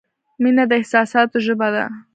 [0.41, 1.85] •مینه د احساساتو ژبه ده.